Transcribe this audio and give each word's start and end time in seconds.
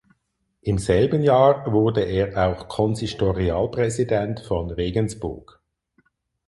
Im 0.61 0.79
selben 0.79 1.21
Jahr 1.21 1.71
wurde 1.71 2.01
er 2.01 2.49
auch 2.49 2.67
Konsistorialpräsident 2.67 4.39
von 4.39 4.71
Regensburg. 4.71 5.61